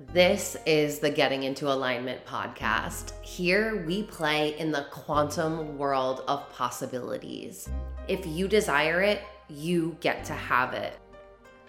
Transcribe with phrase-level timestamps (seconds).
[0.00, 3.12] This is the Getting into Alignment podcast.
[3.22, 7.68] Here we play in the quantum world of possibilities.
[8.08, 10.98] If you desire it, you get to have it.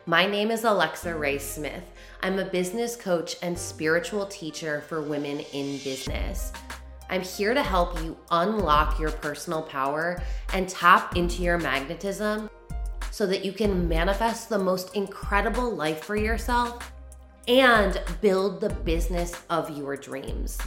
[0.08, 1.84] My name is Alexa Rae Smith.
[2.24, 6.51] I'm a business coach and spiritual teacher for women in business.
[7.12, 10.19] I'm here to help you unlock your personal power
[10.51, 12.49] and tap into your magnetism
[13.12, 16.91] so that you can manifest the most incredible life for yourself
[17.48, 20.58] and build the business of your dreams.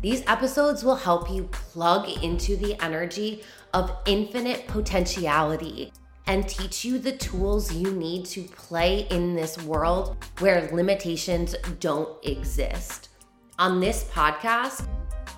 [0.00, 5.92] These episodes will help you plug into the energy of infinite potentiality
[6.26, 12.24] and teach you the tools you need to play in this world where limitations don't
[12.24, 13.10] exist.
[13.58, 14.86] On this podcast,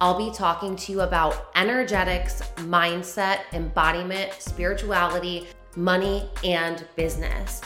[0.01, 7.61] I'll be talking to you about energetics, mindset, embodiment, spirituality, money, and business.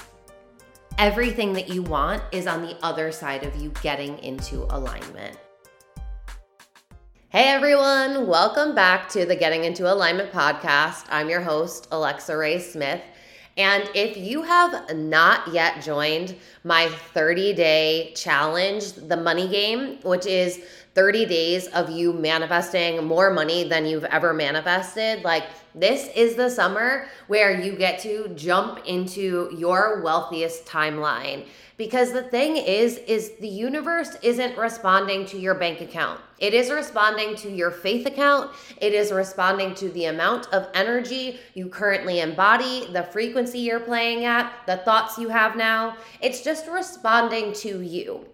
[0.99, 5.37] Everything that you want is on the other side of you getting into alignment.
[7.31, 11.07] Hey everyone, welcome back to the Getting into Alignment podcast.
[11.09, 13.01] I'm your host, Alexa Rae Smith.
[13.57, 20.27] And if you have not yet joined my 30 day challenge, the money game, which
[20.27, 20.61] is
[20.95, 26.51] 30 days of you manifesting more money than you've ever manifested, like this is the
[26.51, 31.47] summer where you get to jump into your wealthiest timeline.
[31.78, 36.20] Because the thing is is the universe isn't responding to your bank account.
[36.39, 38.50] It is responding to your faith account.
[38.81, 44.27] It is responding to the amount of energy you currently embody, the frequency you're playing
[44.27, 45.97] at, the thoughts you have now.
[46.20, 48.27] It's just responding to you.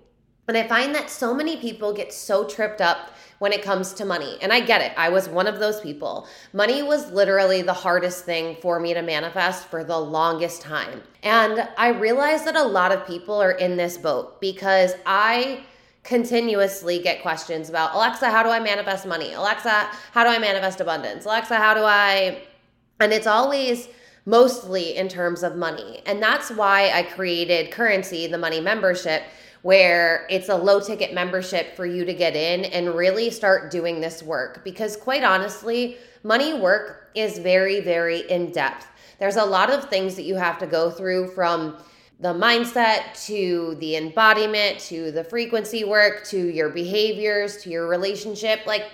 [0.49, 4.05] And I find that so many people get so tripped up when it comes to
[4.05, 4.37] money.
[4.43, 4.93] And I get it.
[4.97, 6.27] I was one of those people.
[6.53, 11.03] Money was literally the hardest thing for me to manifest for the longest time.
[11.23, 15.65] And I realized that a lot of people are in this boat because I
[16.03, 19.35] continuously get questions about Alexa, how do I manifest money?
[19.35, 21.27] Alexa, how do I manifest abundance?
[21.27, 22.43] Alexa, how do I.
[22.99, 23.89] And it's always
[24.25, 26.03] mostly in terms of money.
[26.07, 29.23] And that's why I created Currency, the money membership
[29.63, 34.01] where it's a low ticket membership for you to get in and really start doing
[34.01, 34.63] this work.
[34.65, 38.87] Because, quite honestly, money work is very, very in depth.
[39.19, 41.77] There's a lot of things that you have to go through from
[42.21, 48.67] the mindset to the embodiment to the frequency work to your behaviors to your relationship.
[48.67, 48.87] Like,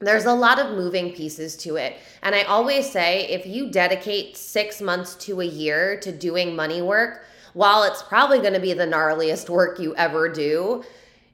[0.00, 1.96] there's a lot of moving pieces to it.
[2.22, 6.82] And I always say if you dedicate six months to a year to doing money
[6.82, 7.24] work,
[7.58, 10.84] while it's probably going to be the gnarliest work you ever do,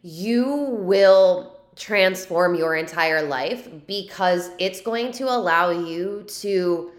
[0.00, 6.90] you will transform your entire life because it's going to allow you to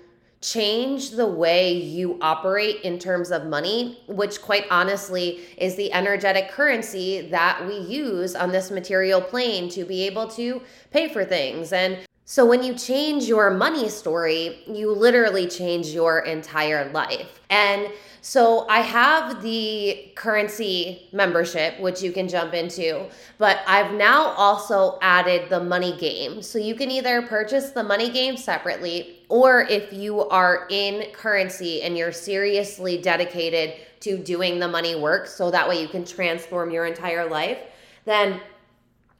[0.41, 6.47] change the way you operate in terms of money, which quite honestly is the energetic
[6.49, 11.73] currency that we use on this material plane to be able to pay for things.
[11.73, 11.97] And
[12.27, 17.39] so when you change your money story, you literally change your entire life.
[17.51, 17.89] And
[18.21, 23.05] so I have the currency membership, which you can jump into,
[23.37, 26.41] but I've now also added the money game.
[26.41, 31.83] So you can either purchase the money game separately, or if you are in currency
[31.83, 36.71] and you're seriously dedicated to doing the money work, so that way you can transform
[36.71, 37.59] your entire life,
[38.05, 38.41] then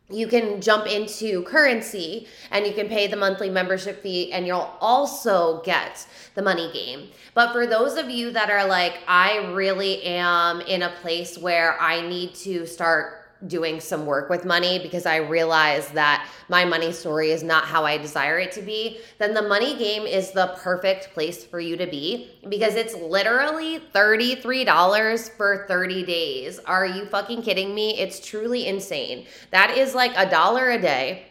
[0.10, 4.72] you can jump into currency and you can pay the monthly membership fee and you'll
[4.80, 6.06] also get
[6.36, 7.10] the money game.
[7.34, 11.80] But for those of you that are like, I really am in a place where
[11.82, 16.91] I need to start doing some work with money because I realize that my money
[16.91, 20.56] story is not how I desire it to be, then the money game is the
[20.57, 26.59] perfect place for you to be because it's literally $33 for 30 days.
[26.59, 27.97] Are you fucking kidding me?
[28.00, 29.25] It's truly insane.
[29.52, 31.28] That is like a dollar a day.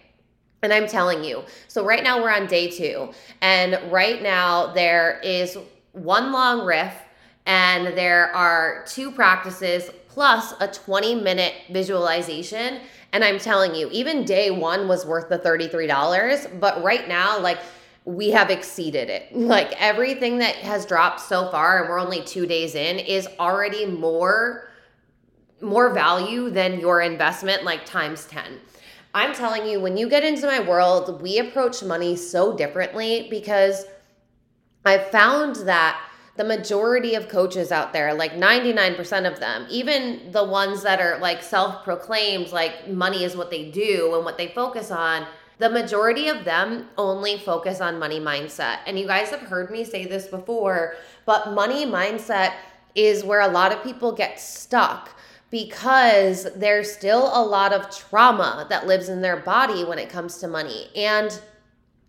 [0.62, 3.10] And I'm telling you, so right now we're on day two,
[3.42, 5.58] and right now there is
[5.92, 6.94] one long riff
[7.46, 12.80] and there are two practices plus a 20 minute visualization.
[13.12, 17.58] And I'm telling you, even day one was worth the $33, but right now, like,
[18.04, 19.34] we have exceeded it.
[19.54, 23.86] Like everything that has dropped so far, and we're only two days in, is already
[23.86, 24.68] more
[25.60, 28.60] more value than your investment, like times 10.
[29.14, 33.86] I'm telling you, when you get into my world, we approach money so differently because
[34.84, 35.98] I've found that
[36.36, 41.18] the majority of coaches out there, like 99% of them, even the ones that are
[41.18, 45.26] like self proclaimed, like money is what they do and what they focus on,
[45.58, 48.78] the majority of them only focus on money mindset.
[48.86, 52.54] And you guys have heard me say this before, but money mindset
[52.96, 55.10] is where a lot of people get stuck
[55.50, 60.38] because there's still a lot of trauma that lives in their body when it comes
[60.38, 61.40] to money and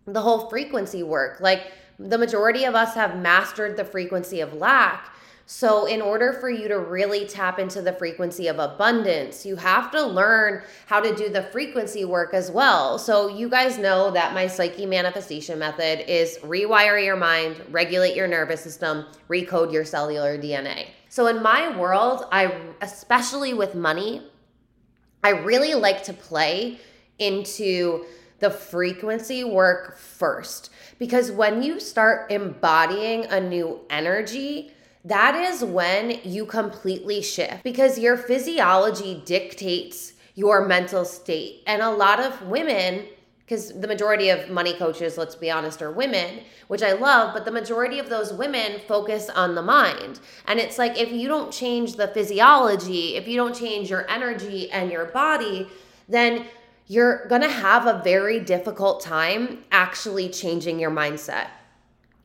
[0.06, 1.38] the whole frequency work.
[1.40, 5.10] Like the majority of us have mastered the frequency of lack
[5.48, 9.92] so, in order for you to really tap into the frequency of abundance, you have
[9.92, 12.98] to learn how to do the frequency work as well.
[12.98, 18.26] So, you guys know that my Psyche manifestation method is rewire your mind, regulate your
[18.26, 20.88] nervous system, recode your cellular DNA.
[21.10, 24.26] So, in my world, I, especially with money,
[25.22, 26.80] I really like to play
[27.20, 28.04] into
[28.38, 34.72] the frequency work first because when you start embodying a new energy,
[35.04, 41.62] that is when you completely shift because your physiology dictates your mental state.
[41.66, 43.06] And a lot of women,
[43.44, 47.44] because the majority of money coaches, let's be honest, are women, which I love, but
[47.44, 50.20] the majority of those women focus on the mind.
[50.46, 54.70] And it's like if you don't change the physiology, if you don't change your energy
[54.70, 55.68] and your body,
[56.08, 56.46] then
[56.86, 61.48] you're gonna have a very difficult time actually changing your mindset.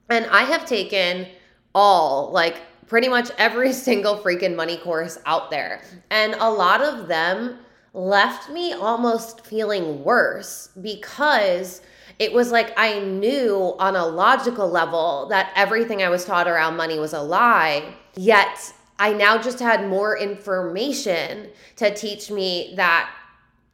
[0.10, 1.28] And I have taken
[1.74, 5.81] all like pretty much every single freaking money course out there.
[6.10, 7.60] And a lot of them
[7.94, 11.81] left me almost feeling worse because
[12.19, 16.78] it was like I knew on a logical level that everything I was taught around
[16.78, 17.96] money was a lie.
[18.16, 23.10] Yet I now just had more information to teach me that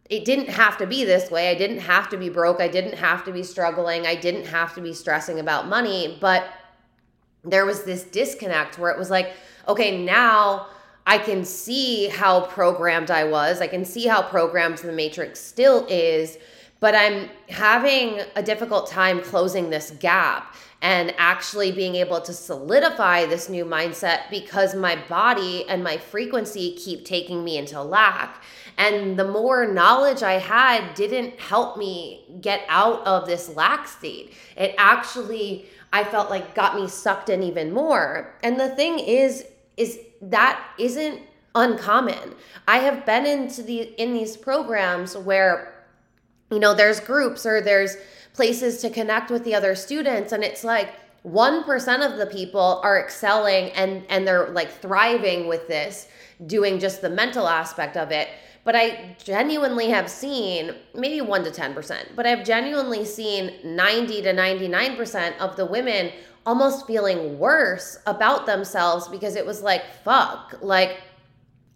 [0.09, 1.49] it didn't have to be this way.
[1.49, 2.61] I didn't have to be broke.
[2.61, 4.07] I didn't have to be struggling.
[4.07, 6.17] I didn't have to be stressing about money.
[6.21, 6.47] But
[7.43, 9.33] there was this disconnect where it was like,
[9.67, 10.67] okay, now
[11.05, 13.61] I can see how programmed I was.
[13.61, 16.37] I can see how programmed the matrix still is,
[16.79, 23.25] but I'm having a difficult time closing this gap and actually being able to solidify
[23.25, 28.43] this new mindset because my body and my frequency keep taking me into lack.
[28.77, 34.33] And the more knowledge I had didn't help me get out of this lack state.
[34.55, 38.35] It actually I felt like got me sucked in even more.
[38.43, 39.45] And the thing is,
[39.77, 41.21] is that isn't
[41.55, 42.35] uncommon.
[42.67, 45.73] I have been into the in these programs where
[46.51, 47.97] you know there's groups or there's
[48.33, 50.93] places to connect with the other students and it's like
[51.27, 56.07] 1% of the people are excelling and and they're like thriving with this
[56.45, 58.29] doing just the mental aspect of it
[58.67, 64.33] but I genuinely have seen maybe 1 to 10%, but I've genuinely seen 90 to
[64.33, 66.11] 99% of the women
[66.45, 70.99] almost feeling worse about themselves because it was like, fuck, like,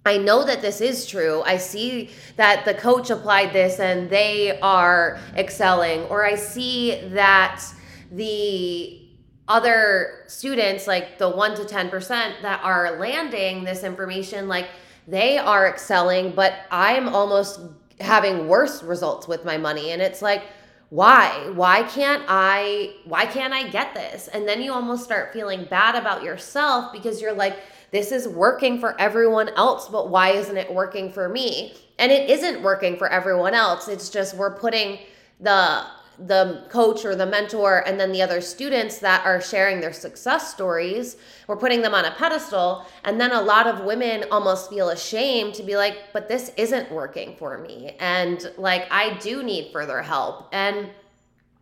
[0.06, 1.42] I know that this is true.
[1.46, 7.64] I see that the coach applied this and they are excelling, or I see that
[8.12, 9.01] the
[9.48, 14.68] other students, like the 1 to 10% that are landing this information, like
[15.08, 17.60] they are excelling, but I'm almost
[18.00, 19.92] having worse results with my money.
[19.92, 20.44] And it's like,
[20.90, 21.50] why?
[21.56, 24.28] Why can't I why can't I get this?
[24.28, 27.58] And then you almost start feeling bad about yourself because you're like
[27.92, 31.74] this is working for everyone else, but why isn't it working for me?
[31.98, 33.88] And it isn't working for everyone else.
[33.88, 35.00] It's just we're putting
[35.40, 35.86] the
[36.28, 40.54] the coach or the mentor and then the other students that are sharing their success
[40.54, 42.86] stories we're putting them on a pedestal.
[43.04, 46.92] And then a lot of women almost feel ashamed to be like but this isn't
[46.92, 47.96] working for me.
[48.00, 50.48] And like I do need further help.
[50.54, 50.90] And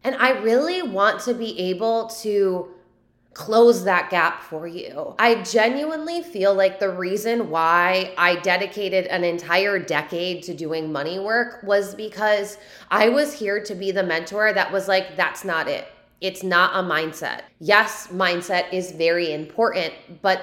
[0.03, 2.69] and I really want to be able to
[3.39, 5.15] close that gap for you.
[5.17, 11.19] I genuinely feel like the reason why I dedicated an entire decade to doing money
[11.19, 12.57] work was because
[12.91, 15.87] I was here to be the mentor that was like, that's not it.
[16.19, 17.43] It's not a mindset.
[17.61, 20.41] Yes, mindset is very important, but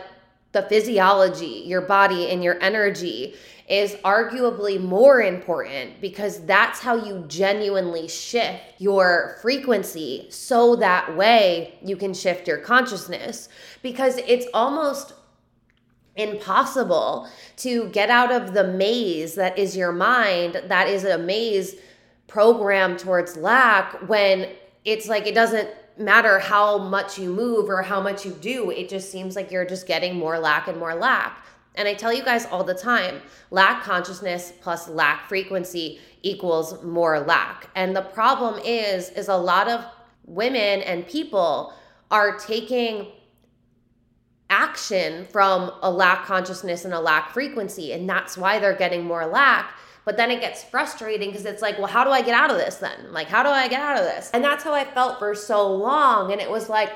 [0.52, 3.34] the physiology, your body, and your energy
[3.68, 11.76] is arguably more important because that's how you genuinely shift your frequency so that way
[11.82, 13.48] you can shift your consciousness.
[13.82, 15.14] Because it's almost
[16.14, 21.76] impossible to get out of the maze that is your mind that is a maze
[22.26, 24.48] programmed towards lack when
[24.86, 25.68] it's like it doesn't
[25.98, 29.66] matter how much you move or how much you do it just seems like you're
[29.66, 31.45] just getting more lack and more lack
[31.76, 37.20] and I tell you guys all the time lack consciousness plus lack frequency equals more
[37.20, 37.70] lack.
[37.74, 39.84] And the problem is is a lot of
[40.24, 41.72] women and people
[42.10, 43.08] are taking
[44.48, 49.26] action from a lack consciousness and a lack frequency and that's why they're getting more
[49.26, 52.48] lack but then it gets frustrating because it's like well how do i get out
[52.48, 54.84] of this then like how do i get out of this and that's how i
[54.84, 56.92] felt for so long and it was like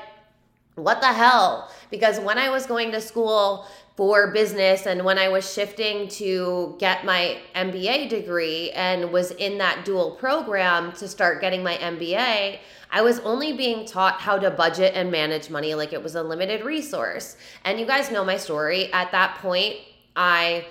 [0.75, 1.69] what the hell?
[1.89, 6.75] Because when I was going to school for business and when I was shifting to
[6.79, 12.59] get my MBA degree and was in that dual program to start getting my MBA,
[12.89, 16.23] I was only being taught how to budget and manage money like it was a
[16.23, 17.37] limited resource.
[17.63, 18.91] And you guys know my story.
[18.91, 19.75] At that point,
[20.15, 20.65] I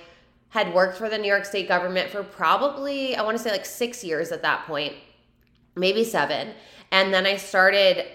[0.51, 3.65] had worked for the New York State government for probably, I want to say like
[3.65, 4.95] six years at that point,
[5.77, 6.55] maybe seven.
[6.91, 8.07] And then I started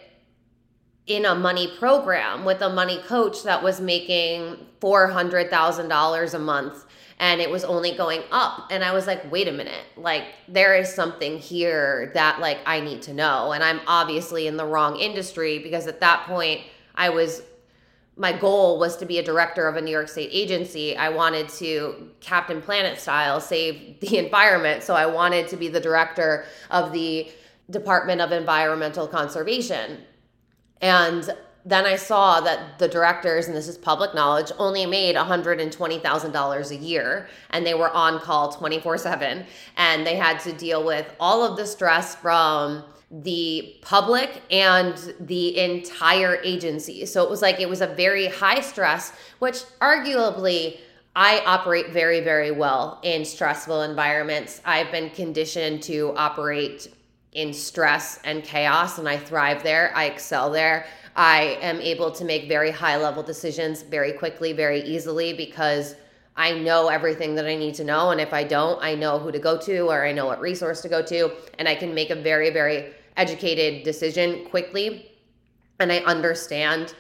[1.08, 6.86] in a money program with a money coach that was making $400,000 a month
[7.18, 8.68] and it was only going up.
[8.70, 9.86] And i was like wait a minute.
[9.98, 13.52] Like there is something here that like i need to know.
[13.52, 16.62] And i'm obviously in the wrong industry because at that point
[16.94, 17.42] i was
[18.18, 20.96] my goal was to be a director of a new york state agency.
[20.96, 24.84] I wanted to captain planet style save the environment.
[24.84, 27.32] So i wanted to be the director of the
[27.72, 30.04] department of environmental conservation.
[30.82, 36.72] And then I saw that the directors, and this is public knowledge, only made $120,000
[36.72, 39.46] a year and they were on call 24 7.
[39.76, 45.58] And they had to deal with all of the stress from the public and the
[45.58, 47.06] entire agency.
[47.06, 50.80] So it was like it was a very high stress, which arguably
[51.16, 54.62] I operate very, very well in stressful environments.
[54.66, 56.90] I've been conditioned to operate
[57.36, 59.92] in stress and chaos, and I thrive there.
[59.96, 60.88] I excel there.
[61.16, 65.96] I am able to make very high level decisions very quickly, very easily because
[66.36, 68.12] I know everything that I need to know.
[68.12, 70.82] And if I don't, I know who to go to or I know what resource
[70.82, 71.32] to go to.
[71.60, 75.12] And I can make a very, very educated decision quickly.
[75.80, 76.94] And I understand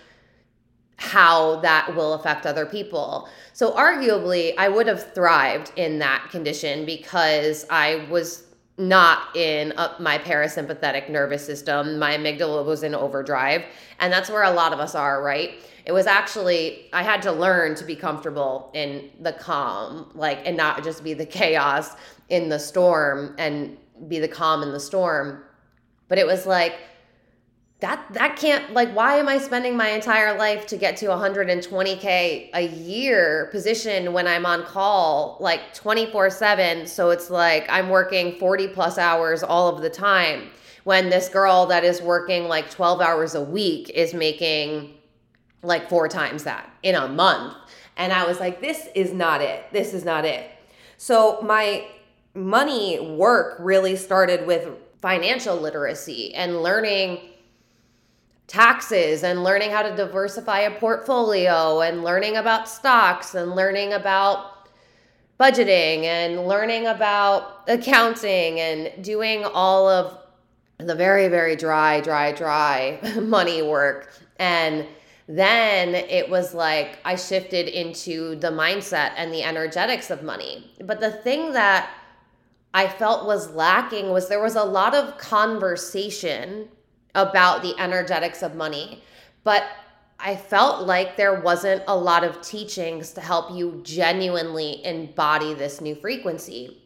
[0.97, 3.27] how that will affect other people.
[3.51, 8.43] So, arguably, I would have thrived in that condition because I was
[8.77, 11.97] not in uh, my parasympathetic nervous system.
[11.97, 13.63] My amygdala was in overdrive.
[13.99, 15.55] And that's where a lot of us are, right?
[15.85, 20.57] It was actually, I had to learn to be comfortable in the calm, like, and
[20.57, 21.95] not just be the chaos
[22.29, 23.77] in the storm and
[24.07, 25.43] be the calm in the storm.
[26.07, 26.75] But it was like,
[27.85, 32.49] that that can't like why am i spending my entire life to get to 120k
[32.53, 38.69] a year position when i'm on call like 24/7 so it's like i'm working 40
[38.69, 40.49] plus hours all of the time
[40.85, 44.93] when this girl that is working like 12 hours a week is making
[45.61, 47.55] like four times that in a month.
[47.97, 49.65] And i was like this is not it.
[49.71, 50.49] This is not it.
[50.97, 51.87] So my
[52.33, 54.69] money work really started with
[55.01, 57.19] financial literacy and learning
[58.47, 64.69] taxes and learning how to diversify a portfolio and learning about stocks and learning about
[65.39, 70.17] budgeting and learning about accounting and doing all of
[70.77, 74.85] the very very dry dry dry money work and
[75.27, 80.71] then it was like I shifted into the mindset and the energetics of money.
[80.83, 81.89] But the thing that
[82.73, 86.69] I felt was lacking was there was a lot of conversation
[87.15, 89.01] about the energetics of money.
[89.43, 89.63] But
[90.19, 95.81] I felt like there wasn't a lot of teachings to help you genuinely embody this
[95.81, 96.81] new frequency.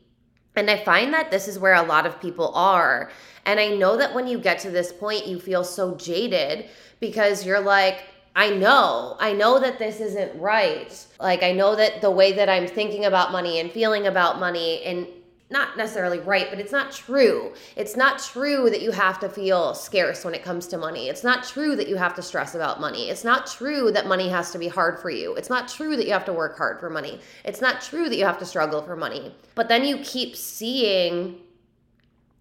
[0.55, 3.11] And I find that this is where a lot of people are.
[3.45, 6.69] And I know that when you get to this point, you feel so jaded
[6.99, 8.03] because you're like,
[8.35, 11.05] I know, I know that this isn't right.
[11.19, 14.83] Like, I know that the way that I'm thinking about money and feeling about money
[14.83, 15.07] and
[15.51, 17.53] not necessarily right, but it's not true.
[17.75, 21.09] It's not true that you have to feel scarce when it comes to money.
[21.09, 23.09] It's not true that you have to stress about money.
[23.09, 25.33] It's not true that money has to be hard for you.
[25.35, 27.19] It's not true that you have to work hard for money.
[27.43, 29.33] It's not true that you have to struggle for money.
[29.55, 31.39] But then you keep seeing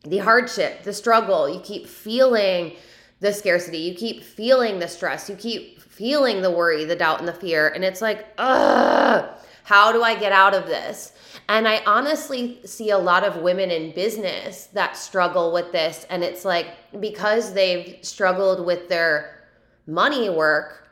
[0.05, 2.77] the hardship, the struggle, you keep feeling
[3.21, 7.27] the scarcity, you keep feeling the stress, you keep feeling the worry, the doubt, and
[7.27, 7.69] the fear.
[7.69, 9.29] And it's like, ugh,
[9.65, 11.13] how do I get out of this?
[11.49, 16.07] And I honestly see a lot of women in business that struggle with this.
[16.11, 16.69] And it's like
[17.01, 19.43] because they've struggled with their
[19.87, 20.88] money work.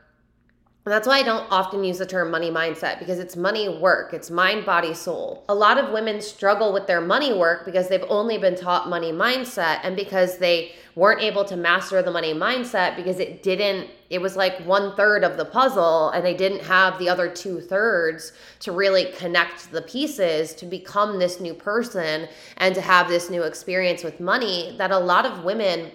[0.90, 4.30] That's why I don't often use the term money mindset because it's money work, it's
[4.30, 5.42] mind, body, soul.
[5.48, 9.10] A lot of women struggle with their money work because they've only been taught money
[9.10, 14.20] mindset and because they weren't able to master the money mindset because it didn't it
[14.20, 18.32] was like one third of the puzzle and they didn't have the other two thirds
[18.60, 22.28] to really connect the pieces to become this new person
[22.58, 25.90] and to have this new experience with money that a lot of women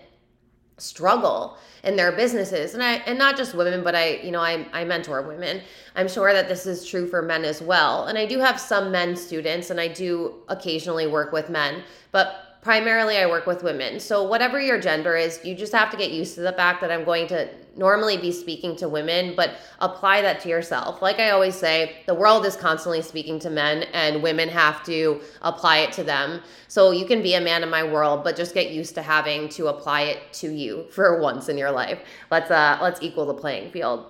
[0.77, 2.73] struggle in their businesses.
[2.73, 5.61] And i and not just women but i you know i, I mentor women.
[5.95, 8.05] I'm sure that this is true for men as well.
[8.05, 11.83] And i do have some men students and i do occasionally work with men.
[12.11, 13.99] But primarily I work with women.
[13.99, 16.91] So, whatever your gender is, you just have to get used to the fact that
[16.91, 21.01] I'm going to normally be speaking to women, but apply that to yourself.
[21.01, 25.21] Like I always say, the world is constantly speaking to men, and women have to
[25.41, 26.41] apply it to them.
[26.67, 29.49] So, you can be a man in my world, but just get used to having
[29.49, 31.99] to apply it to you for once in your life.
[32.29, 34.05] Let's uh let's equal the playing field.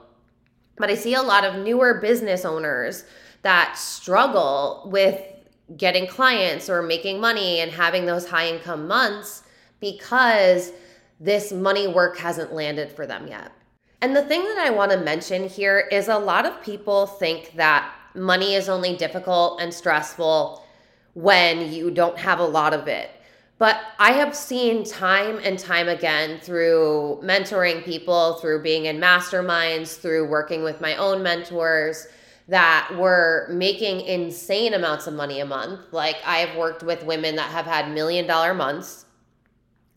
[0.78, 3.04] But I see a lot of newer business owners
[3.44, 5.31] that struggle with
[5.78, 9.44] getting clients or making money and having those high income months
[9.80, 10.72] because
[11.20, 13.52] this money work hasn't landed for them yet.
[14.02, 17.54] And the thing that I want to mention here is a lot of people think
[17.56, 20.66] that money is only difficult and stressful
[21.14, 23.12] when you don't have a lot of it.
[23.60, 29.98] But I have seen time and time again through mentoring people, through being in masterminds,
[29.98, 32.08] through working with my own mentors
[32.48, 35.80] that were making insane amounts of money a month.
[35.92, 39.06] Like I have worked with women that have had million dollar months.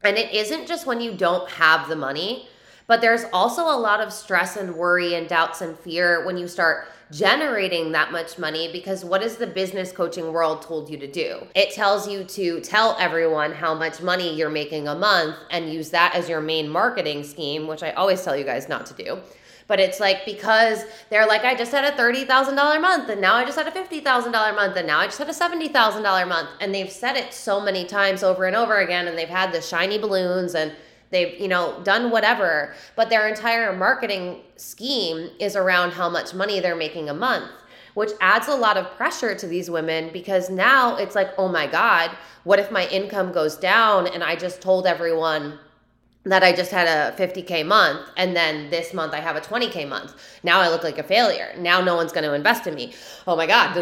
[0.03, 2.49] And it isn't just when you don't have the money,
[2.87, 6.47] but there's also a lot of stress and worry and doubts and fear when you
[6.47, 11.07] start generating that much money because what is the business coaching world told you to
[11.07, 11.47] do?
[11.55, 15.91] It tells you to tell everyone how much money you're making a month and use
[15.91, 19.21] that as your main marketing scheme, which I always tell you guys not to do.
[19.67, 23.45] But it's like because they're like, I just had a $30,000 month and now I
[23.45, 26.51] just had a $50,000 month and now I just had a $70,000 month.
[26.61, 29.63] And they've said it so many times over and over again and they've had the
[29.63, 30.73] shiny balloons and
[31.11, 32.75] they've, you know, done whatever.
[32.95, 37.51] But their entire marketing scheme is around how much money they're making a month
[37.95, 41.67] which adds a lot of pressure to these women because now it's like, oh my
[41.67, 42.11] God,
[42.43, 45.59] what if my income goes down and I just told everyone
[46.25, 49.89] that I just had a 50K month and then this month I have a 20K
[49.89, 50.15] month.
[50.43, 51.55] Now I look like a failure.
[51.59, 52.95] Now no one's going to invest in me.
[53.27, 53.75] Oh my God.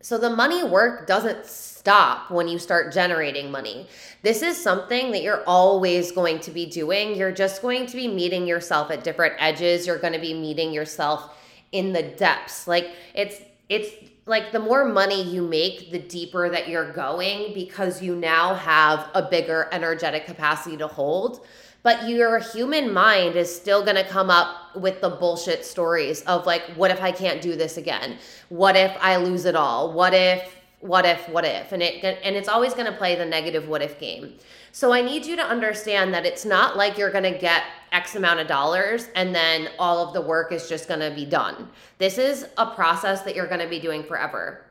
[0.00, 3.88] So the money work doesn't stop when you start generating money.
[4.22, 7.14] This is something that you're always going to be doing.
[7.16, 9.86] You're just going to be meeting yourself at different edges.
[9.86, 11.36] You're going to be meeting yourself
[11.72, 12.66] in the depths.
[12.66, 13.90] Like it's it's
[14.28, 19.08] like the more money you make, the deeper that you're going because you now have
[19.14, 21.46] a bigger energetic capacity to hold.
[21.82, 26.62] But your human mind is still gonna come up with the bullshit stories of like,
[26.76, 28.18] what if I can't do this again?
[28.48, 29.92] What if I lose it all?
[29.92, 31.72] What if, what if, what if?
[31.72, 34.34] And it and it's always gonna play the negative what if game.
[34.70, 38.40] So I need you to understand that it's not like you're gonna get X amount
[38.40, 41.68] of dollars and then all of the work is just gonna be done.
[41.98, 44.64] This is a process that you're gonna be doing forever.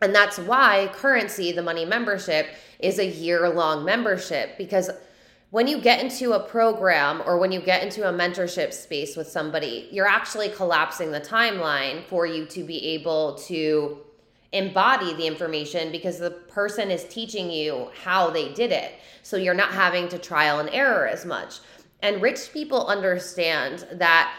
[0.00, 4.90] And that's why currency, the money membership, is a year long membership because
[5.50, 9.28] when you get into a program or when you get into a mentorship space with
[9.28, 13.98] somebody, you're actually collapsing the timeline for you to be able to
[14.52, 18.94] embody the information because the person is teaching you how they did it.
[19.22, 21.58] So you're not having to trial and error as much.
[22.02, 24.32] And rich people understand that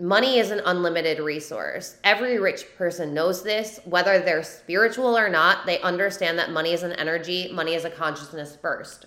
[0.00, 1.96] money is an unlimited resource.
[2.02, 6.82] Every rich person knows this, whether they're spiritual or not, they understand that money is
[6.82, 9.06] an energy, money is a consciousness first.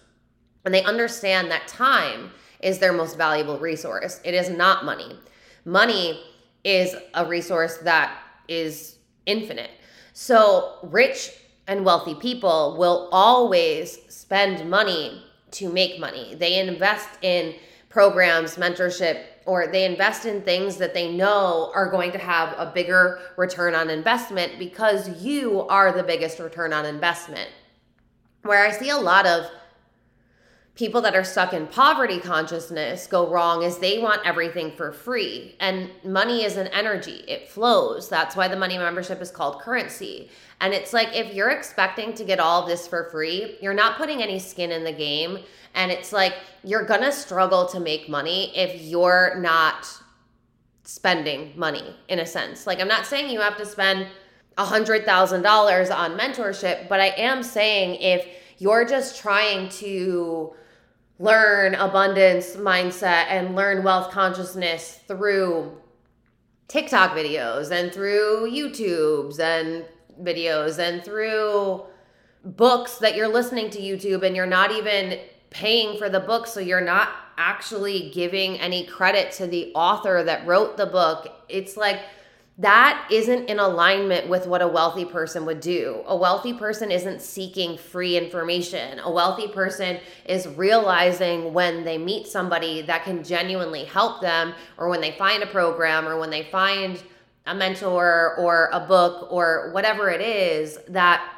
[0.65, 2.31] And they understand that time
[2.61, 4.19] is their most valuable resource.
[4.23, 5.19] It is not money.
[5.65, 6.21] Money
[6.63, 9.71] is a resource that is infinite.
[10.19, 11.31] So, rich
[11.67, 16.33] and wealthy people will always spend money to make money.
[16.33, 17.53] They invest in
[17.89, 22.71] programs, mentorship, or they invest in things that they know are going to have a
[22.73, 27.51] bigger return on investment because you are the biggest return on investment.
[28.41, 29.45] Where I see a lot of
[30.77, 35.55] people that are stuck in poverty consciousness go wrong is they want everything for free.
[35.59, 38.07] And money is an energy, it flows.
[38.07, 40.29] That's why the money membership is called currency.
[40.61, 44.21] And it's like if you're expecting to get all this for free, you're not putting
[44.21, 45.39] any skin in the game.
[45.73, 49.87] And it's like you're gonna struggle to make money if you're not
[50.83, 52.67] spending money in a sense.
[52.67, 54.07] Like, I'm not saying you have to spend
[54.59, 58.27] a $100,000 on mentorship, but I am saying if
[58.59, 60.53] you're just trying to
[61.19, 65.71] learn abundance mindset and learn wealth consciousness through
[66.67, 69.85] TikTok videos and through YouTubes and
[70.21, 71.83] videos and through
[72.43, 76.59] books that you're listening to YouTube and you're not even paying for the book so
[76.59, 81.31] you're not actually giving any credit to the author that wrote the book.
[81.49, 81.99] It's like
[82.59, 86.03] that isn't in alignment with what a wealthy person would do.
[86.07, 88.99] A wealthy person isn't seeking free information.
[88.99, 94.89] A wealthy person is realizing when they meet somebody that can genuinely help them, or
[94.89, 97.03] when they find a program, or when they find
[97.45, 101.31] a mentor, or a book, or whatever it is, that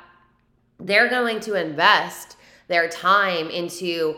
[0.79, 2.38] they're going to invest
[2.69, 4.15] their time into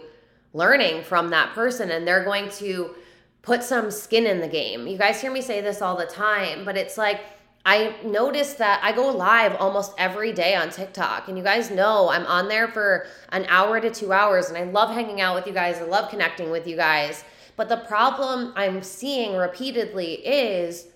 [0.53, 2.93] learning from that person and they're going to
[3.41, 4.87] put some skin in the game.
[4.87, 7.21] You guys hear me say this all the time, but it's like
[7.65, 11.27] I noticed that I go live almost every day on TikTok.
[11.27, 14.49] And you guys know I'm on there for an hour to two hours.
[14.49, 15.77] And I love hanging out with you guys.
[15.77, 17.23] I love connecting with you guys.
[17.55, 20.87] But the problem I'm seeing repeatedly is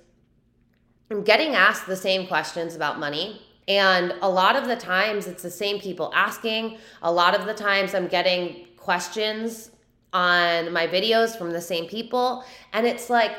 [1.11, 3.41] I'm getting asked the same questions about money.
[3.67, 6.77] And a lot of the times it's the same people asking.
[7.03, 9.71] A lot of the times I'm getting questions
[10.15, 12.45] on my videos from the same people.
[12.71, 13.33] And it's like,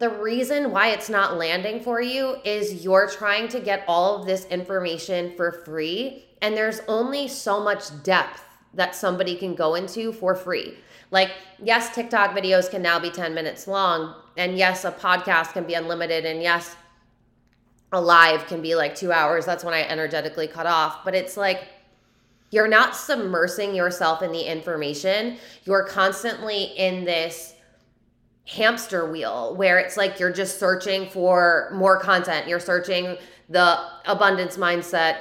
[0.00, 4.26] the reason why it's not landing for you is you're trying to get all of
[4.26, 8.42] this information for free, and there's only so much depth
[8.72, 10.74] that somebody can go into for free.
[11.10, 15.64] Like, yes, TikTok videos can now be 10 minutes long, and yes, a podcast can
[15.64, 16.76] be unlimited, and yes,
[17.92, 19.44] a live can be like two hours.
[19.44, 21.04] That's when I energetically cut off.
[21.04, 21.68] But it's like,
[22.50, 25.36] you're not submersing yourself in the information.
[25.64, 27.54] You're constantly in this
[28.46, 32.48] hamster wheel where it's like you're just searching for more content.
[32.48, 33.16] You're searching
[33.48, 35.18] the abundance mindset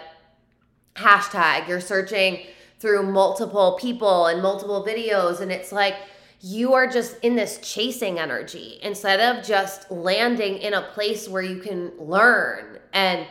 [0.96, 1.68] hashtag.
[1.68, 2.48] You're searching
[2.80, 5.42] through multiple people and multiple videos.
[5.42, 5.96] And it's like
[6.42, 11.42] you are just in this chasing energy instead of just landing in a place where
[11.42, 13.28] you can learn and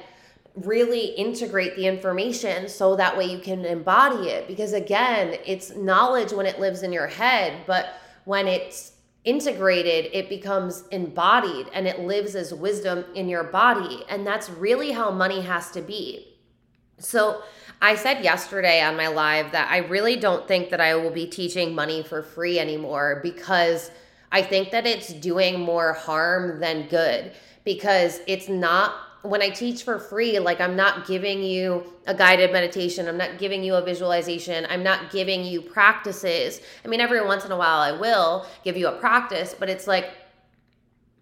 [0.65, 4.47] really integrate the information so that way you can embody it.
[4.47, 7.95] Because again, it's knowledge when it lives in your head, but
[8.25, 8.93] when it's
[9.25, 14.05] integrated, it becomes embodied and it lives as wisdom in your body.
[14.09, 16.35] And that's really how money has to be.
[16.99, 17.43] So,
[17.81, 21.29] I said yesterday on my live that I really don't think that I will be
[21.29, 23.93] teaching money for free anymore because
[24.33, 27.33] I think that it's doing more harm than good
[27.65, 32.53] because it's not when I teach for free, like I'm not giving you a guided
[32.53, 36.61] meditation, I'm not giving you a visualization, I'm not giving you practices.
[36.85, 39.87] I mean, every once in a while I will give you a practice, but it's
[39.87, 40.11] like,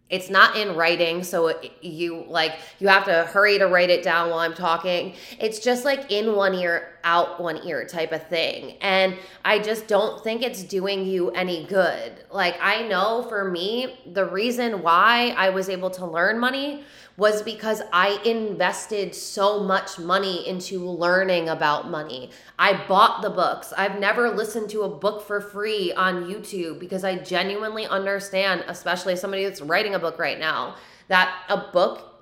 [0.08, 4.30] it's not in writing so you like you have to hurry to write it down
[4.30, 5.16] while i'm talking.
[5.40, 8.76] It's just like in one ear out one ear type of thing.
[8.80, 12.24] And i just don't think it's doing you any good.
[12.30, 16.84] Like i know for me the reason why i was able to learn money
[17.16, 22.30] was because I invested so much money into learning about money.
[22.58, 23.72] I bought the books.
[23.76, 29.16] I've never listened to a book for free on YouTube because I genuinely understand, especially
[29.16, 30.76] somebody that's writing a book right now,
[31.08, 32.12] that a book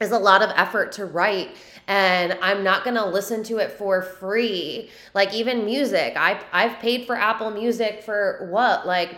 [0.00, 1.56] is a lot of effort to write
[1.88, 4.90] and I'm not going to listen to it for free.
[5.14, 8.86] Like even music, I I've paid for Apple Music for what?
[8.86, 9.16] Like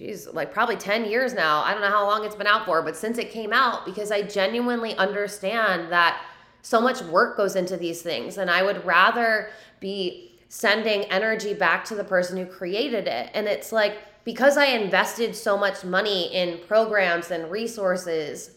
[0.00, 1.60] geez, like probably 10 years now.
[1.60, 4.10] I don't know how long it's been out for, but since it came out, because
[4.10, 6.22] I genuinely understand that
[6.62, 8.38] so much work goes into these things.
[8.38, 13.30] And I would rather be sending energy back to the person who created it.
[13.34, 18.52] And it's like, because I invested so much money in programs and resources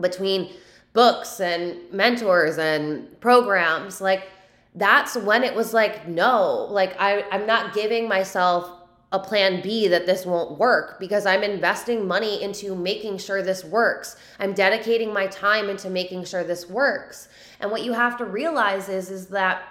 [0.00, 0.52] between
[0.92, 4.28] books and mentors and programs, like,
[4.76, 8.79] that's when it was like, no, like, I, I'm not giving myself
[9.12, 13.64] a plan B that this won't work because I'm investing money into making sure this
[13.64, 14.16] works.
[14.38, 17.28] I'm dedicating my time into making sure this works.
[17.58, 19.62] And what you have to realize is is that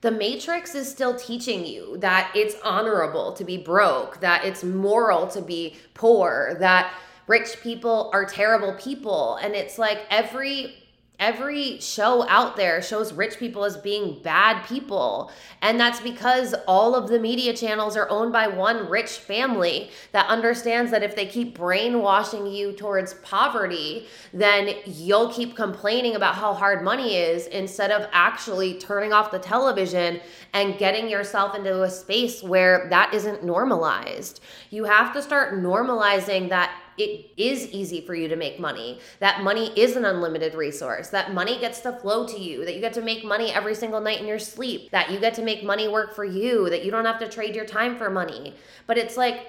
[0.00, 5.26] the matrix is still teaching you that it's honorable to be broke, that it's moral
[5.28, 6.92] to be poor, that
[7.26, 9.36] rich people are terrible people.
[9.36, 10.74] And it's like every
[11.18, 15.30] every show out there shows rich people as being bad people.
[15.62, 20.28] And that's because all of the media channels are owned by one rich family that
[20.28, 26.52] understands that if they keep brainwashing you towards poverty, then you'll keep complaining about how
[26.52, 30.20] hard money is instead of actually turning off the television
[30.52, 34.40] and getting yourself into a space where that isn't normalized.
[34.70, 39.42] You have to start normalizing that it is easy for you to make money, that
[39.42, 42.92] money is an unlimited resource, that money gets to flow to you, that you get
[42.94, 45.88] to make money every single night in your sleep, that you get to make money
[45.88, 48.54] work for you, that you don't have to trade your time for money.
[48.86, 49.48] But it's like,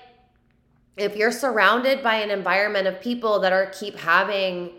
[0.97, 4.71] if you're surrounded by an environment of people that are keep having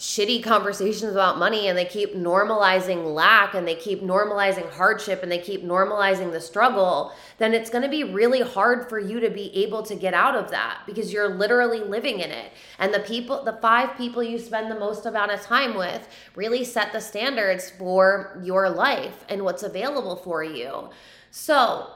[0.00, 5.30] shitty conversations about money and they keep normalizing lack and they keep normalizing hardship and
[5.30, 9.28] they keep normalizing the struggle, then it's going to be really hard for you to
[9.28, 12.50] be able to get out of that because you're literally living in it.
[12.78, 16.64] And the people, the five people you spend the most amount of time with really
[16.64, 20.88] set the standards for your life and what's available for you.
[21.30, 21.90] So,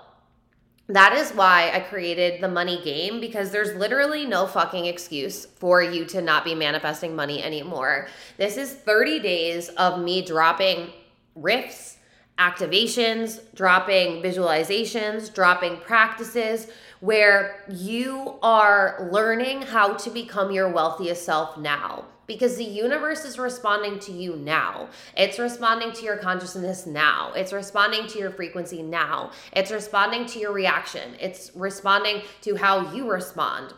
[0.89, 5.83] that is why I created the money game because there's literally no fucking excuse for
[5.83, 8.09] you to not be manifesting money anymore.
[8.37, 10.91] This is 30 days of me dropping
[11.39, 11.97] riffs,
[12.39, 16.69] activations, dropping visualizations, dropping practices
[17.05, 23.39] where you are learning how to become your wealthiest self now because the universe is
[23.39, 24.89] responding to you now.
[25.15, 27.35] It's responding to your consciousness now.
[27.37, 29.33] It's responding to your frequency now.
[29.53, 31.15] It's responding to your reaction.
[31.21, 33.75] It's responding to how you respond.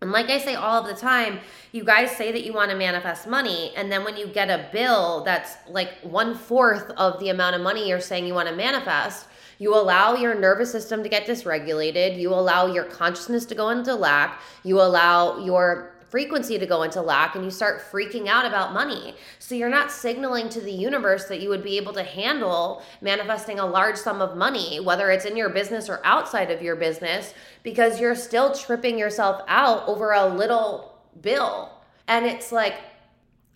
[0.00, 1.38] And like I say all of the time,
[1.70, 4.68] you guys say that you want to manifest money, and then when you get a
[4.72, 8.56] bill that's like one fourth of the amount of money you're saying you want to
[8.56, 9.28] manifest,
[9.62, 12.18] you allow your nervous system to get dysregulated.
[12.18, 14.40] You allow your consciousness to go into lack.
[14.64, 19.14] You allow your frequency to go into lack and you start freaking out about money.
[19.38, 23.60] So you're not signaling to the universe that you would be able to handle manifesting
[23.60, 27.32] a large sum of money, whether it's in your business or outside of your business,
[27.62, 31.70] because you're still tripping yourself out over a little bill.
[32.08, 32.74] And it's like,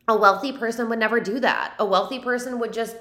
[0.06, 1.74] a wealthy person would never do that.
[1.80, 2.94] A wealthy person would just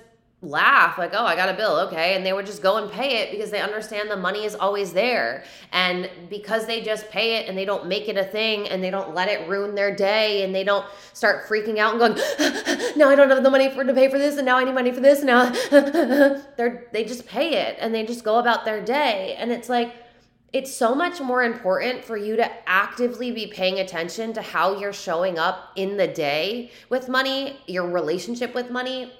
[0.46, 3.22] laugh like oh i got a bill okay and they would just go and pay
[3.22, 5.44] it because they understand the money is always there.
[5.72, 8.90] And because they just pay it and they don't make it a thing and they
[8.90, 12.16] don't let it ruin their day and they don't start freaking out and going
[12.98, 14.74] now i don't have the money for to pay for this and now i need
[14.74, 15.50] money for this and now
[16.58, 19.36] they're they just pay it and they just go about their day.
[19.38, 19.94] And it's like
[20.54, 24.94] it's so much more important for you to actively be paying attention to how you're
[24.94, 29.12] showing up in the day with money, your relationship with money,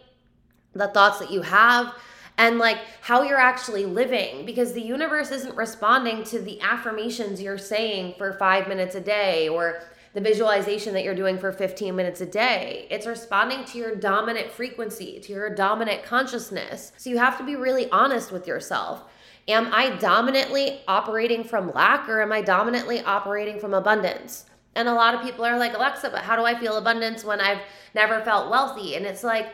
[0.76, 1.96] the thoughts that you have
[2.38, 7.58] and like how you're actually living because the universe isn't responding to the affirmations you're
[7.58, 9.84] saying for 5 minutes a day or
[10.14, 12.88] the visualization that you're doing for 15 minutes a day.
[12.90, 16.94] It's responding to your dominant frequency, to your dominant consciousness.
[16.98, 19.04] So you have to be really honest with yourself.
[19.48, 24.46] Am I dominantly operating from lack or am I dominantly operating from abundance?
[24.74, 27.40] And a lot of people are like, Alexa, but how do I feel abundance when
[27.40, 27.62] I've
[27.94, 28.96] never felt wealthy?
[28.96, 29.48] And it's like,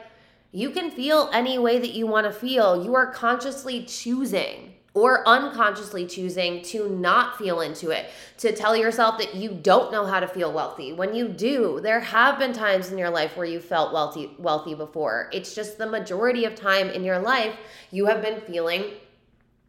[0.51, 2.83] you can feel any way that you want to feel.
[2.83, 9.17] You are consciously choosing or unconsciously choosing to not feel into it, to tell yourself
[9.17, 10.91] that you don't know how to feel wealthy.
[10.91, 14.75] When you do, there have been times in your life where you felt wealthy wealthy
[14.75, 15.29] before.
[15.31, 17.55] It's just the majority of time in your life
[17.89, 18.83] you have been feeling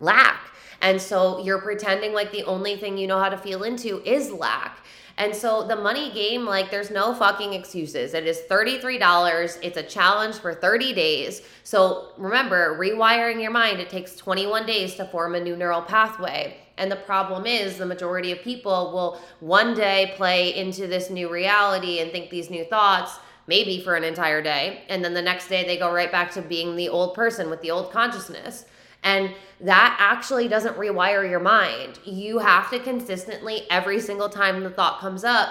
[0.01, 0.51] lack.
[0.81, 4.33] And so you're pretending like the only thing you know how to feel into is
[4.33, 4.85] lack.
[5.23, 8.13] And so the money game, like, there's no fucking excuses.
[8.13, 9.57] It is $33.
[9.63, 11.43] It's a challenge for 30 days.
[11.63, 16.57] So remember, rewiring your mind, it takes 21 days to form a new neural pathway.
[16.77, 21.31] And the problem is, the majority of people will one day play into this new
[21.31, 24.83] reality and think these new thoughts maybe for an entire day.
[24.89, 27.63] And then the next day, they go right back to being the old person with
[27.63, 28.65] the old consciousness.
[29.03, 31.99] And that actually doesn't rewire your mind.
[32.05, 35.51] You have to consistently, every single time the thought comes up,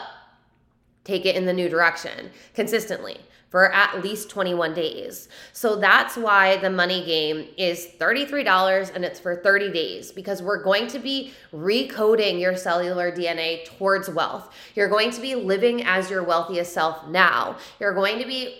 [1.03, 3.17] take it in the new direction consistently
[3.51, 5.27] for at least 21 days.
[5.51, 10.63] So that's why the money game is $33 and it's for 30 days because we're
[10.63, 14.55] going to be recoding your cellular DNA towards wealth.
[14.73, 17.57] You're going to be living as your wealthiest self now.
[17.81, 18.55] You're going to be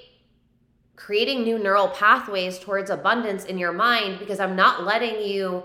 [1.06, 5.64] creating new neural pathways towards abundance in your mind because I'm not letting you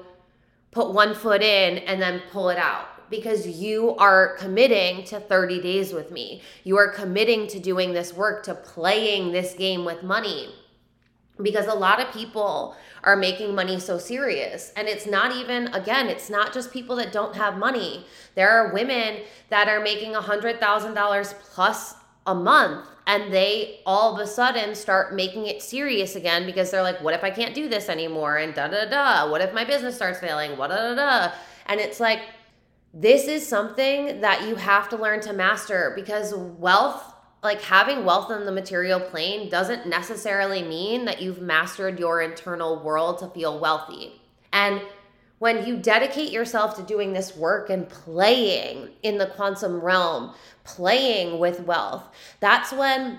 [0.70, 5.60] put one foot in and then pull it out because you are committing to 30
[5.60, 6.42] days with me.
[6.64, 10.54] You are committing to doing this work, to playing this game with money.
[11.40, 14.72] Because a lot of people are making money so serious.
[14.74, 18.06] And it's not even, again, it's not just people that don't have money.
[18.34, 19.18] There are women
[19.50, 21.94] that are making $100,000 plus
[22.26, 26.82] a month and they all of a sudden start making it serious again because they're
[26.82, 28.36] like, what if I can't do this anymore?
[28.36, 29.30] And da da da.
[29.30, 30.56] What if my business starts failing?
[30.56, 31.32] What da da da.
[31.66, 32.20] And it's like,
[32.92, 38.30] this is something that you have to learn to master because wealth, like having wealth
[38.30, 43.60] in the material plane, doesn't necessarily mean that you've mastered your internal world to feel
[43.60, 44.20] wealthy.
[44.52, 44.80] And
[45.38, 50.32] when you dedicate yourself to doing this work and playing in the quantum realm,
[50.64, 52.04] playing with wealth,
[52.40, 53.18] that's when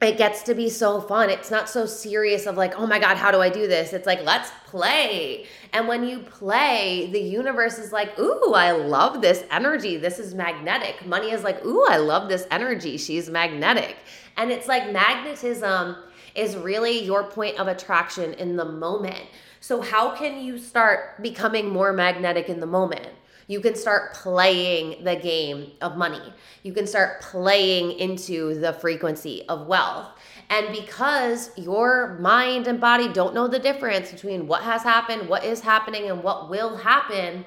[0.00, 1.30] it gets to be so fun.
[1.30, 3.92] It's not so serious of like, oh my God, how do I do this?
[3.94, 5.46] It's like, let's play.
[5.72, 9.96] And when you play, the universe is like, ooh, I love this energy.
[9.96, 11.06] This is magnetic.
[11.06, 12.98] Money is like, ooh, I love this energy.
[12.98, 13.96] She's magnetic.
[14.36, 15.96] And it's like magnetism
[16.34, 19.24] is really your point of attraction in the moment.
[19.60, 23.08] So, how can you start becoming more magnetic in the moment?
[23.48, 26.32] You can start playing the game of money.
[26.64, 30.08] You can start playing into the frequency of wealth.
[30.50, 35.44] And because your mind and body don't know the difference between what has happened, what
[35.44, 37.44] is happening, and what will happen,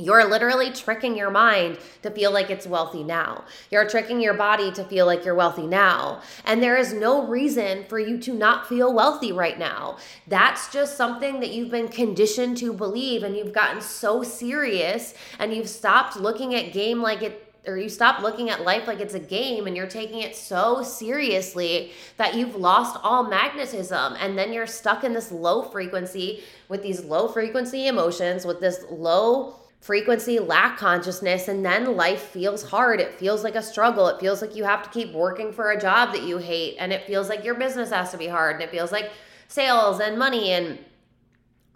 [0.00, 3.44] You're literally tricking your mind to feel like it's wealthy now.
[3.68, 6.22] You're tricking your body to feel like you're wealthy now.
[6.44, 9.98] And there is no reason for you to not feel wealthy right now.
[10.28, 15.52] That's just something that you've been conditioned to believe, and you've gotten so serious and
[15.52, 19.14] you've stopped looking at game like it or you stop looking at life like it's
[19.14, 24.52] a game and you're taking it so seriously that you've lost all magnetism and then
[24.52, 30.38] you're stuck in this low frequency with these low frequency emotions with this low frequency
[30.38, 33.00] lack consciousness and then life feels hard.
[33.00, 34.08] It feels like a struggle.
[34.08, 36.92] It feels like you have to keep working for a job that you hate and
[36.92, 39.10] it feels like your business has to be hard and it feels like
[39.46, 40.78] sales and money and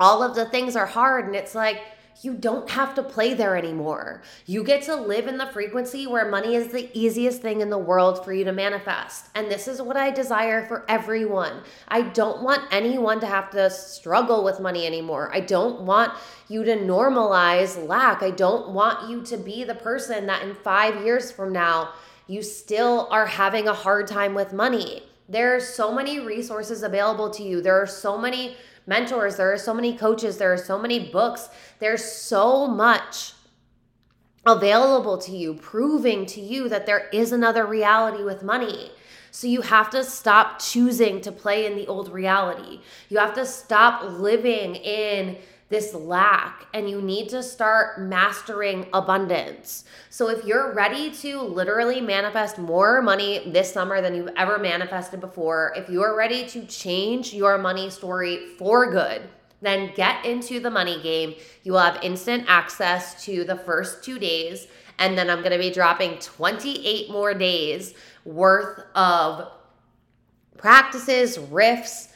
[0.00, 1.80] all of the things are hard and it's like
[2.20, 4.22] you don't have to play there anymore.
[4.46, 7.78] You get to live in the frequency where money is the easiest thing in the
[7.78, 9.26] world for you to manifest.
[9.34, 11.62] And this is what I desire for everyone.
[11.88, 15.30] I don't want anyone to have to struggle with money anymore.
[15.34, 16.12] I don't want
[16.48, 18.22] you to normalize lack.
[18.22, 21.94] I don't want you to be the person that in five years from now,
[22.26, 25.02] you still are having a hard time with money.
[25.28, 27.62] There are so many resources available to you.
[27.62, 31.48] There are so many mentors, there are so many coaches, there are so many books,
[31.78, 33.32] there's so much
[34.44, 38.90] available to you, proving to you that there is another reality with money.
[39.30, 42.80] So you have to stop choosing to play in the old reality.
[43.08, 45.38] You have to stop living in
[45.72, 49.84] this lack and you need to start mastering abundance.
[50.10, 55.20] So, if you're ready to literally manifest more money this summer than you've ever manifested
[55.20, 59.22] before, if you are ready to change your money story for good,
[59.62, 61.34] then get into the money game.
[61.62, 64.66] You will have instant access to the first two days.
[64.98, 69.50] And then I'm going to be dropping 28 more days worth of
[70.58, 72.11] practices, riffs,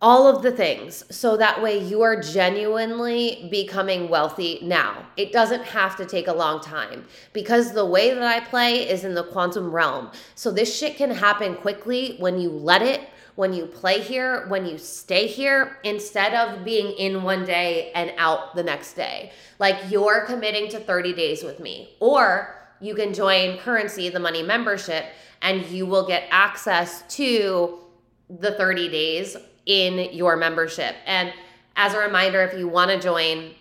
[0.00, 5.04] all of the things so that way you are genuinely becoming wealthy now.
[5.16, 9.04] It doesn't have to take a long time because the way that I play is
[9.04, 10.10] in the quantum realm.
[10.36, 14.66] So this shit can happen quickly when you let it, when you play here, when
[14.66, 19.32] you stay here, instead of being in one day and out the next day.
[19.58, 21.96] Like you're committing to 30 days with me.
[21.98, 25.06] Or you can join Currency, the money membership,
[25.42, 27.80] and you will get access to
[28.28, 29.36] the 30 days
[29.68, 30.96] in your membership.
[31.06, 31.32] And
[31.76, 33.54] as a reminder, if you want to join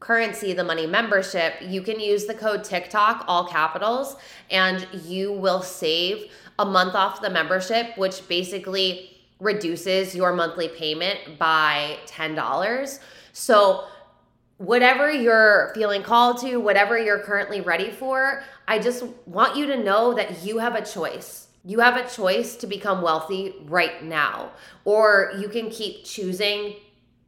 [0.00, 4.16] currency the money membership you can use the code tiktok all capitals
[4.50, 11.18] and you will save a month off the membership which basically reduces your monthly payment
[11.36, 13.00] by $10
[13.32, 13.86] so
[14.58, 19.82] whatever you're feeling called to whatever you're currently ready for i just want you to
[19.82, 24.52] know that you have a choice you have a choice to become wealthy right now,
[24.86, 26.76] or you can keep choosing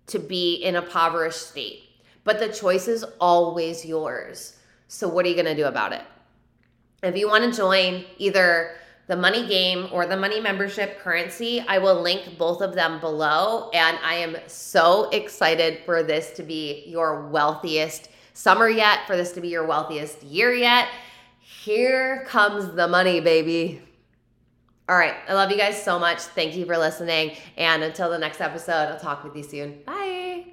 [0.07, 1.83] to be in a impoverished state.
[2.25, 4.57] But the choice is always yours.
[4.89, 6.01] So, what are you gonna do about it?
[7.03, 8.77] If you wanna join either
[9.09, 13.69] the money game or the money membership currency, I will link both of them below.
[13.75, 19.33] And I am so excited for this to be your wealthiest summer yet, for this
[19.33, 20.89] to be your wealthiest year yet.
[21.41, 23.83] Here comes the money, baby.
[24.91, 25.15] All right.
[25.29, 26.19] I love you guys so much.
[26.19, 27.37] Thank you for listening.
[27.57, 29.83] And until the next episode, I'll talk with you soon.
[29.87, 30.47] Bye.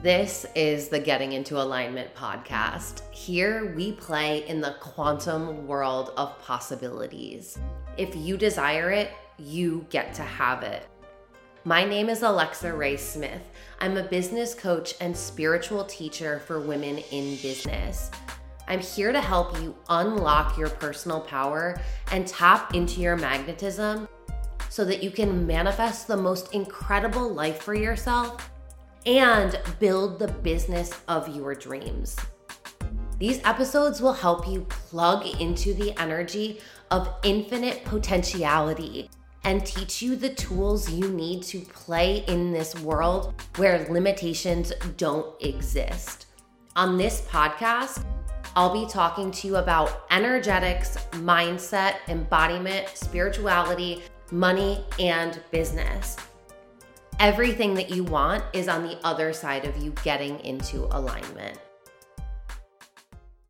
[0.00, 3.02] This is the Getting into Alignment podcast.
[3.10, 7.58] Here we play in the quantum world of possibilities.
[7.96, 10.86] If you desire it, you get to have it.
[11.64, 13.42] My name is Alexa Rae Smith.
[13.80, 18.12] I'm a business coach and spiritual teacher for women in business.
[18.68, 21.80] I'm here to help you unlock your personal power
[22.12, 24.06] and tap into your magnetism
[24.68, 28.50] so that you can manifest the most incredible life for yourself
[29.06, 32.14] and build the business of your dreams.
[33.18, 39.08] These episodes will help you plug into the energy of infinite potentiality
[39.44, 45.34] and teach you the tools you need to play in this world where limitations don't
[45.42, 46.26] exist.
[46.76, 48.04] On this podcast,
[48.56, 56.16] I'll be talking to you about energetics, mindset, embodiment, spirituality, money, and business.
[57.20, 61.58] Everything that you want is on the other side of you getting into alignment.